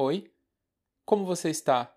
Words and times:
Oi, 0.00 0.30
como 1.04 1.26
você 1.26 1.50
está? 1.50 1.92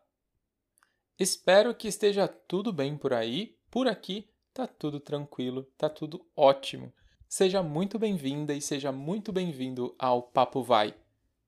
Espero 1.20 1.76
que 1.76 1.88
esteja 1.88 2.28
tudo 2.28 2.74
bem 2.74 2.98
por 2.98 3.14
aí. 3.14 3.56
Por 3.70 3.88
aqui 3.88 4.28
tá 4.52 4.66
tudo 4.66 5.00
tranquilo, 5.00 5.68
tá 5.78 5.88
tudo 5.88 6.26
ótimo. 6.36 6.92
Seja 7.30 7.62
muito 7.62 8.00
bem-vinda 8.00 8.56
e 8.56 8.60
seja 8.60 8.92
muito 8.92 9.32
bem-vindo 9.32 9.94
ao 10.00 10.24
Papo 10.24 10.64
Vai. 10.64 10.96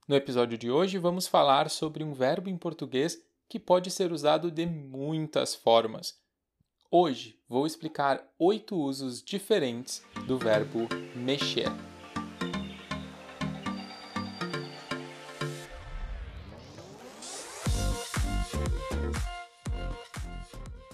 No 0.07 0.15
episódio 0.15 0.55
de 0.55 0.69
hoje 0.69 0.99
vamos 0.99 1.25
falar 1.25 1.71
sobre 1.71 2.03
um 2.03 2.13
verbo 2.13 2.47
em 2.51 2.55
português 2.55 3.19
que 3.49 3.59
pode 3.59 3.89
ser 3.89 4.11
usado 4.11 4.51
de 4.51 4.67
muitas 4.67 5.55
formas. 5.55 6.21
Hoje 6.91 7.35
vou 7.49 7.65
explicar 7.65 8.31
oito 8.37 8.75
usos 8.75 9.23
diferentes 9.23 10.03
do 10.27 10.37
verbo 10.37 10.87
mexer. 11.15 11.71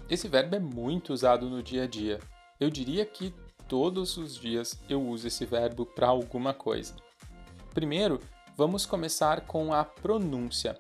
Esse 0.09 0.27
verbo 0.27 0.55
é 0.55 0.59
muito 0.59 1.13
usado 1.13 1.47
no 1.47 1.61
dia 1.61 1.83
a 1.83 1.87
dia. 1.87 2.19
Eu 2.59 2.71
diria 2.71 3.05
que 3.05 3.31
todos 3.67 4.17
os 4.17 4.35
dias 4.35 4.81
eu 4.89 4.99
uso 4.99 5.27
esse 5.27 5.45
verbo 5.45 5.85
para 5.85 6.07
alguma 6.07 6.51
coisa. 6.51 6.95
Primeiro, 7.75 8.19
vamos 8.57 8.87
começar 8.87 9.41
com 9.41 9.71
a 9.71 9.85
pronúncia. 9.85 10.79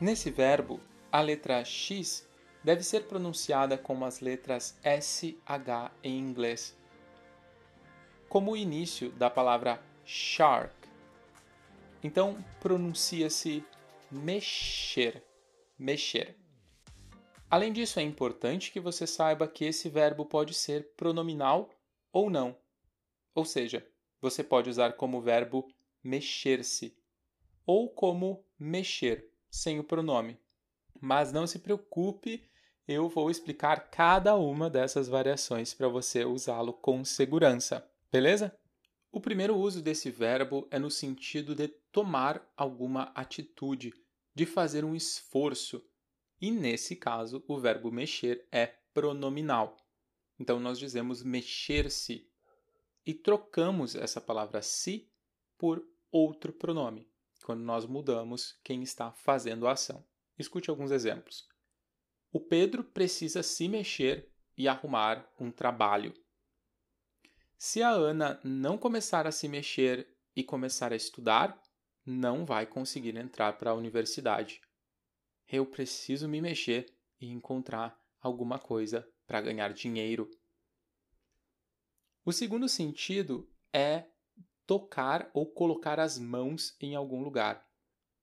Nesse 0.00 0.30
verbo, 0.30 0.80
a 1.12 1.20
letra 1.20 1.62
X 1.66 2.26
deve 2.64 2.82
ser 2.82 3.04
pronunciada 3.04 3.76
como 3.76 4.06
as 4.06 4.20
letras 4.20 4.78
SH 4.82 5.92
em 6.02 6.18
inglês, 6.18 6.74
como 8.26 8.52
o 8.52 8.56
início 8.56 9.12
da 9.12 9.28
palavra 9.28 9.82
shark. 10.02 10.74
Então, 12.02 12.42
pronuncia-se 12.58 13.62
mexer, 14.10 15.22
mexer. 15.78 16.43
Além 17.50 17.72
disso, 17.72 18.00
é 18.00 18.02
importante 18.02 18.72
que 18.72 18.80
você 18.80 19.06
saiba 19.06 19.46
que 19.46 19.64
esse 19.64 19.88
verbo 19.88 20.24
pode 20.26 20.54
ser 20.54 20.94
pronominal 20.96 21.70
ou 22.12 22.28
não. 22.28 22.56
Ou 23.34 23.44
seja, 23.44 23.86
você 24.20 24.42
pode 24.42 24.70
usar 24.70 24.94
como 24.94 25.20
verbo 25.20 25.68
mexer-se 26.02 26.96
ou 27.66 27.88
como 27.88 28.44
mexer, 28.58 29.30
sem 29.50 29.78
o 29.78 29.84
pronome. 29.84 30.38
Mas 31.00 31.32
não 31.32 31.46
se 31.46 31.58
preocupe, 31.58 32.48
eu 32.86 33.08
vou 33.08 33.30
explicar 33.30 33.90
cada 33.90 34.36
uma 34.36 34.68
dessas 34.68 35.08
variações 35.08 35.72
para 35.72 35.88
você 35.88 36.24
usá-lo 36.24 36.72
com 36.72 37.04
segurança, 37.04 37.88
beleza? 38.12 38.56
O 39.10 39.20
primeiro 39.20 39.56
uso 39.56 39.80
desse 39.80 40.10
verbo 40.10 40.66
é 40.70 40.78
no 40.78 40.90
sentido 40.90 41.54
de 41.54 41.68
tomar 41.68 42.44
alguma 42.56 43.12
atitude, 43.14 43.94
de 44.34 44.44
fazer 44.44 44.84
um 44.84 44.94
esforço 44.94 45.82
e 46.44 46.50
nesse 46.50 46.94
caso, 46.94 47.42
o 47.48 47.58
verbo 47.58 47.90
mexer 47.90 48.46
é 48.52 48.66
pronominal. 48.92 49.78
Então 50.38 50.60
nós 50.60 50.78
dizemos 50.78 51.22
mexer-se 51.22 52.30
e 53.06 53.14
trocamos 53.14 53.94
essa 53.94 54.20
palavra 54.20 54.60
se 54.60 55.10
por 55.56 55.82
outro 56.12 56.52
pronome, 56.52 57.10
quando 57.46 57.62
nós 57.62 57.86
mudamos 57.86 58.60
quem 58.62 58.82
está 58.82 59.10
fazendo 59.10 59.66
a 59.66 59.72
ação. 59.72 60.04
Escute 60.38 60.68
alguns 60.68 60.90
exemplos. 60.90 61.48
O 62.30 62.38
Pedro 62.38 62.84
precisa 62.84 63.42
se 63.42 63.66
mexer 63.66 64.30
e 64.54 64.68
arrumar 64.68 65.26
um 65.40 65.50
trabalho. 65.50 66.12
Se 67.56 67.82
a 67.82 67.88
Ana 67.88 68.38
não 68.44 68.76
começar 68.76 69.26
a 69.26 69.32
se 69.32 69.48
mexer 69.48 70.14
e 70.36 70.44
começar 70.44 70.92
a 70.92 70.96
estudar, 70.96 71.58
não 72.04 72.44
vai 72.44 72.66
conseguir 72.66 73.16
entrar 73.16 73.54
para 73.54 73.70
a 73.70 73.74
universidade 73.74 74.60
eu 75.48 75.66
preciso 75.66 76.28
me 76.28 76.40
mexer 76.40 76.86
e 77.20 77.28
encontrar 77.28 77.98
alguma 78.20 78.58
coisa 78.58 79.08
para 79.26 79.40
ganhar 79.40 79.72
dinheiro. 79.72 80.30
O 82.24 82.32
segundo 82.32 82.68
sentido 82.68 83.50
é 83.72 84.06
tocar 84.66 85.30
ou 85.34 85.46
colocar 85.46 86.00
as 86.00 86.18
mãos 86.18 86.76
em 86.80 86.94
algum 86.94 87.22
lugar. 87.22 87.68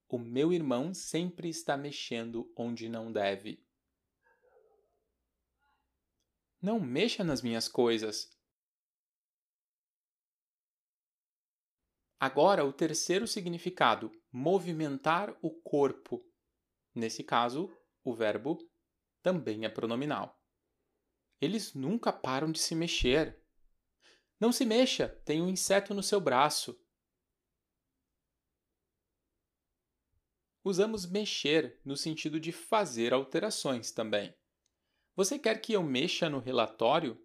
O 0.08 0.18
meu 0.18 0.52
irmão 0.52 0.94
sempre 0.94 1.50
está 1.50 1.78
mexendo 1.78 2.52
onde 2.56 2.90
não 2.90 3.12
deve. 3.12 3.64
Não 6.62 6.80
mexa 6.80 7.24
nas 7.24 7.42
minhas 7.42 7.68
coisas. 7.68 8.30
Agora, 12.20 12.64
o 12.64 12.72
terceiro 12.72 13.26
significado: 13.26 14.12
movimentar 14.32 15.36
o 15.42 15.50
corpo. 15.50 16.24
Nesse 16.94 17.24
caso, 17.24 17.76
o 18.04 18.14
verbo 18.14 18.58
também 19.22 19.66
é 19.66 19.70
pronominal. 19.70 20.42
Eles 21.40 21.74
nunca 21.74 22.12
param 22.12 22.52
de 22.52 22.60
se 22.60 22.76
mexer. 22.76 23.42
Não 24.40 24.52
se 24.52 24.66
mexa, 24.66 25.08
tem 25.26 25.42
um 25.42 25.48
inseto 25.48 25.94
no 25.94 26.04
seu 26.04 26.20
braço. 26.20 26.80
Usamos 30.64 31.10
mexer 31.10 31.80
no 31.84 31.98
sentido 31.98 32.40
de 32.40 32.52
fazer 32.52 33.14
alterações 33.14 33.92
também. 33.92 34.36
Você 35.16 35.40
quer 35.40 35.60
que 35.60 35.74
eu 35.74 35.82
mexa 35.82 36.30
no 36.30 36.40
relatório? 36.40 37.20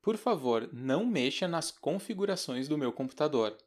Por 0.00 0.16
favor, 0.16 0.72
não 0.72 1.04
mexa 1.04 1.48
nas 1.48 1.70
configurações 1.70 2.68
do 2.68 2.78
meu 2.78 2.92
computador. 2.92 3.58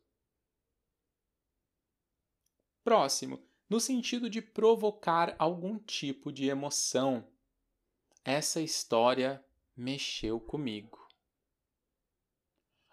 Próximo 2.83 3.50
no 3.71 3.79
sentido 3.79 4.29
de 4.29 4.41
provocar 4.41 5.33
algum 5.39 5.79
tipo 5.79 6.29
de 6.29 6.49
emoção. 6.49 7.25
Essa 8.21 8.59
história 8.59 9.41
mexeu 9.73 10.41
comigo. 10.41 10.99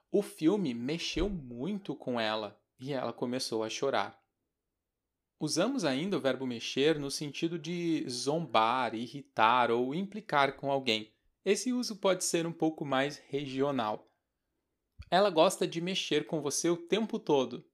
O 0.09 0.23
filme 0.23 0.73
mexeu 0.75 1.29
muito 1.29 1.97
com 1.97 2.21
ela 2.21 2.63
e 2.79 2.93
ela 2.93 3.13
começou 3.13 3.65
a 3.65 3.69
chorar. 3.69 4.23
Usamos 5.41 5.85
ainda 5.85 6.17
o 6.17 6.21
verbo 6.21 6.47
mexer 6.47 6.97
no 6.97 7.11
sentido 7.11 7.59
de 7.59 8.09
zombar, 8.09 8.95
irritar 8.95 9.73
ou 9.73 9.93
implicar 9.93 10.55
com 10.55 10.71
alguém. 10.71 11.13
Esse 11.45 11.73
uso 11.73 11.97
pode 11.97 12.23
ser 12.23 12.47
um 12.47 12.53
pouco 12.53 12.85
mais 12.85 13.19
regional. 13.27 14.09
Ela 15.11 15.29
gosta 15.29 15.67
de 15.67 15.81
mexer 15.81 16.29
com 16.29 16.41
você 16.41 16.71
o 16.71 16.77
tempo 16.77 17.19
todo, 17.19 17.69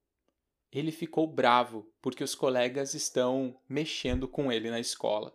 ele 0.79 0.91
ficou 0.91 1.25
bravo 1.25 1.89
porque 2.01 2.23
os 2.23 2.35
colegas 2.35 2.93
estão 2.93 3.57
mexendo 3.67 4.27
com 4.27 4.51
ele 4.51 4.69
na 4.69 4.79
escola. 4.79 5.33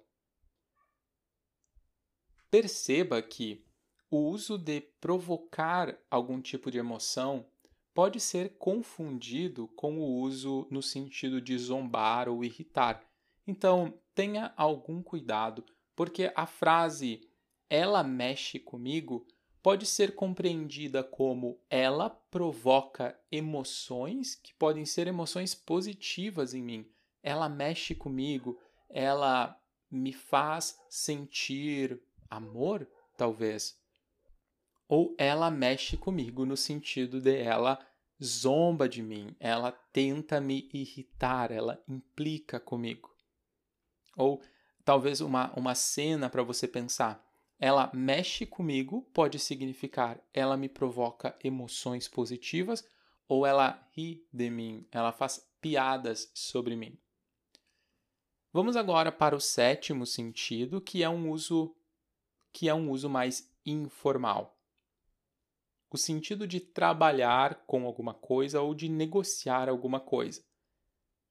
Perceba 2.50 3.22
que 3.22 3.64
o 4.10 4.18
uso 4.18 4.58
de 4.58 4.80
provocar 5.00 5.96
algum 6.10 6.40
tipo 6.40 6.70
de 6.70 6.78
emoção 6.78 7.46
pode 7.94 8.20
ser 8.20 8.56
confundido 8.58 9.68
com 9.68 9.98
o 9.98 10.20
uso 10.20 10.66
no 10.70 10.82
sentido 10.82 11.40
de 11.40 11.56
zombar 11.58 12.28
ou 12.28 12.44
irritar. 12.44 13.02
Então, 13.46 13.98
tenha 14.14 14.52
algum 14.56 15.02
cuidado, 15.02 15.64
porque 15.96 16.32
a 16.34 16.46
frase 16.46 17.20
ela 17.68 18.02
mexe 18.02 18.58
comigo 18.58 19.26
pode 19.62 19.86
ser 19.86 20.14
compreendida 20.14 21.04
como 21.04 21.60
ela 21.68 22.08
provoca 22.08 23.18
emoções 23.30 24.34
que 24.34 24.54
podem 24.54 24.86
ser 24.86 25.06
emoções 25.06 25.54
positivas 25.54 26.54
em 26.54 26.62
mim. 26.62 26.90
Ela 27.22 27.48
mexe 27.48 27.94
comigo, 27.94 28.58
ela 28.88 29.58
me 29.90 30.12
faz 30.12 30.78
sentir 30.88 32.00
amor, 32.28 32.88
talvez. 33.16 33.78
Ou 34.88 35.14
ela 35.18 35.50
mexe 35.50 35.96
comigo 35.96 36.46
no 36.46 36.56
sentido 36.56 37.20
de 37.20 37.36
ela 37.36 37.78
zomba 38.22 38.88
de 38.88 39.02
mim, 39.02 39.34
ela 39.40 39.72
tenta 39.72 40.40
me 40.40 40.68
irritar, 40.72 41.50
ela 41.50 41.82
implica 41.88 42.60
comigo. 42.60 43.10
Ou 44.16 44.42
talvez 44.84 45.20
uma, 45.20 45.52
uma 45.56 45.74
cena 45.74 46.28
para 46.28 46.42
você 46.42 46.68
pensar 46.68 47.24
ela 47.60 47.90
mexe 47.92 48.46
comigo 48.46 49.02
pode 49.12 49.38
significar 49.38 50.18
ela 50.32 50.56
me 50.56 50.68
provoca 50.68 51.38
emoções 51.44 52.08
positivas 52.08 52.82
ou 53.28 53.46
ela 53.46 53.86
ri 53.92 54.26
de 54.32 54.50
mim, 54.50 54.84
ela 54.90 55.12
faz 55.12 55.46
piadas 55.60 56.32
sobre 56.34 56.74
mim. 56.74 56.98
Vamos 58.52 58.74
agora 58.74 59.12
para 59.12 59.36
o 59.36 59.40
sétimo 59.40 60.04
sentido, 60.04 60.80
que 60.80 61.04
é 61.04 61.08
um 61.08 61.30
uso 61.30 61.76
que 62.52 62.68
é 62.68 62.74
um 62.74 62.90
uso 62.90 63.08
mais 63.08 63.48
informal. 63.64 64.58
O 65.88 65.96
sentido 65.96 66.48
de 66.48 66.58
trabalhar 66.58 67.62
com 67.66 67.86
alguma 67.86 68.12
coisa 68.12 68.60
ou 68.60 68.74
de 68.74 68.88
negociar 68.88 69.68
alguma 69.68 70.00
coisa. 70.00 70.42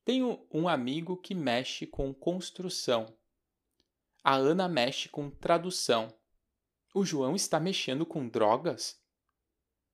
Tenho 0.05 0.45
um 0.49 0.69
amigo 0.69 1.17
que 1.17 1.35
mexe 1.35 1.85
com 1.85 2.13
construção. 2.13 3.13
A 4.23 4.35
Ana 4.35 4.69
mexe 4.69 5.09
com 5.09 5.29
tradução. 5.29 6.13
O 6.93 7.05
João 7.05 7.35
está 7.35 7.59
mexendo 7.59 8.05
com 8.05 8.27
drogas? 8.27 8.99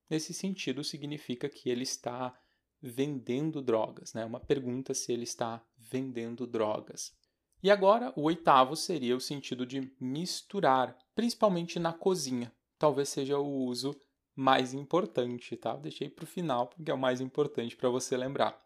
Nesse 0.08 0.32
sentido, 0.32 0.82
significa 0.82 1.48
que 1.48 1.68
ele 1.68 1.82
está 1.82 2.38
vendendo 2.80 3.60
drogas, 3.60 4.14
né? 4.14 4.24
Uma 4.24 4.40
pergunta 4.40 4.94
se 4.94 5.12
ele 5.12 5.24
está 5.24 5.62
vendendo 5.76 6.46
drogas. 6.46 7.14
E 7.62 7.70
agora, 7.70 8.12
o 8.16 8.22
oitavo 8.22 8.76
seria 8.76 9.16
o 9.16 9.20
sentido 9.20 9.66
de 9.66 9.92
misturar, 10.00 10.96
principalmente 11.14 11.78
na 11.78 11.92
cozinha. 11.92 12.54
Talvez 12.78 13.08
seja 13.10 13.38
o 13.38 13.64
uso 13.64 13.94
mais 14.34 14.72
importante, 14.72 15.56
tá? 15.56 15.76
Deixei 15.76 16.08
para 16.08 16.24
o 16.24 16.26
final 16.26 16.68
porque 16.68 16.90
é 16.90 16.94
o 16.94 16.98
mais 16.98 17.20
importante 17.20 17.76
para 17.76 17.90
você 17.90 18.16
lembrar. 18.16 18.62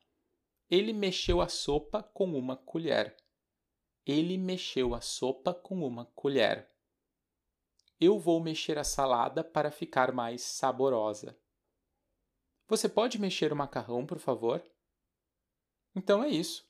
Ele 0.69 0.93
mexeu 0.93 1.41
a 1.41 1.49
sopa 1.49 2.03
com 2.03 2.33
uma 2.35 2.57
colher. 2.57 3.17
Ele 4.07 4.39
mexeu 4.39 4.95
a 4.95 5.01
sopa 5.01 5.53
com 5.53 5.85
uma 5.85 6.05
colher. 6.05 6.70
Eu 8.01 8.19
vou 8.19 8.43
mexer 8.43 8.79
a 8.79 8.85
salada 8.85 9.45
para 9.45 9.71
ficar 9.71 10.13
mais 10.13 10.41
saborosa. 10.43 11.39
Você 12.67 12.89
pode 12.89 13.21
mexer 13.21 13.53
o 13.53 13.57
macarrão, 13.57 14.07
por 14.07 14.19
favor? 14.19 14.63
Então 15.95 16.25
é 16.25 16.29
isso. 16.29 16.67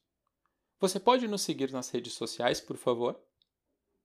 Você 0.81 0.99
pode 0.99 1.29
nos 1.29 1.43
seguir 1.43 1.71
nas 1.71 1.91
redes 1.91 2.15
sociais, 2.15 2.61
por 2.61 2.77
favor? 2.77 3.21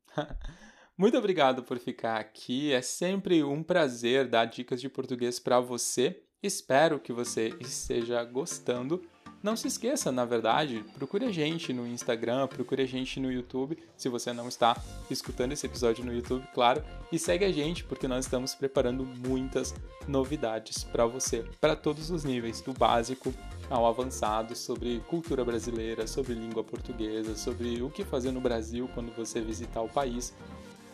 Muito 0.98 1.18
obrigado 1.18 1.64
por 1.64 1.80
ficar 1.80 2.20
aqui. 2.20 2.72
É 2.72 2.82
sempre 2.82 3.44
um 3.44 3.64
prazer 3.64 4.28
dar 4.28 4.46
dicas 4.46 4.80
de 4.80 4.90
português 4.90 5.40
para 5.40 5.60
você. 5.60 6.24
Espero 6.44 7.00
que 7.00 7.12
você 7.12 7.50
esteja 7.60 8.24
gostando. 8.24 9.02
Não 9.46 9.56
se 9.56 9.68
esqueça, 9.68 10.12
na 10.12 10.26
verdade, 10.26 10.84
procure 10.96 11.24
a 11.24 11.32
gente 11.32 11.72
no 11.72 11.86
Instagram, 11.86 12.48
procure 12.48 12.82
a 12.82 12.88
gente 12.88 13.20
no 13.20 13.32
YouTube, 13.32 13.78
se 13.96 14.10
você 14.10 14.34
não 14.34 14.48
está 14.48 14.76
escutando 15.08 15.52
esse 15.52 15.68
episódio 15.68 16.04
no 16.04 16.12
YouTube, 16.12 16.44
claro, 16.52 16.84
e 17.12 17.20
segue 17.20 17.46
a 17.46 17.52
gente 17.52 17.84
porque 17.84 18.08
nós 18.08 18.26
estamos 18.26 18.56
preparando 18.56 19.06
muitas 19.06 19.76
novidades 20.08 20.84
para 20.84 21.06
você, 21.06 21.46
para 21.62 21.76
todos 21.76 22.10
os 22.10 22.24
níveis, 22.24 22.60
do 22.60 22.74
básico 22.74 23.32
ao 23.70 23.86
avançado, 23.86 24.56
sobre 24.56 25.00
cultura 25.02 25.46
brasileira, 25.46 26.08
sobre 26.08 26.34
língua 26.34 26.64
portuguesa, 26.64 27.36
sobre 27.36 27.84
o 27.84 27.92
que 27.92 28.04
fazer 28.04 28.32
no 28.32 28.42
Brasil 28.42 28.90
quando 28.96 29.16
você 29.16 29.42
visitar 29.42 29.84
o 29.84 29.88
país. 29.88 30.34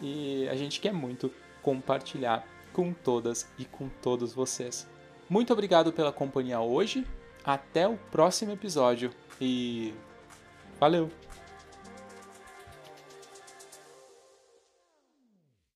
E 0.02 0.46
a 0.50 0.58
gente 0.58 0.82
quer 0.82 0.92
muito 0.92 1.32
compartilhar 1.62 2.46
com 2.74 2.92
todas 2.92 3.48
e 3.58 3.64
com 3.64 3.88
todos 4.02 4.34
vocês. 4.34 4.86
Muito 5.30 5.54
obrigado 5.54 5.94
pela 5.94 6.12
companhia 6.12 6.60
hoje 6.60 7.08
até 7.44 7.88
o 7.88 7.98
próximo 8.12 8.52
episódio 8.52 9.12
e 9.40 9.94
valeu! 10.80 11.10